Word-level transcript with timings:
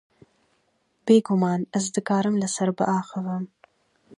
Bê 1.11 1.15
guman, 1.27 1.61
ez 1.81 1.83
dikarim 1.97 2.35
li 2.41 2.49
ser 2.55 2.69
biaxivim. 2.81 3.43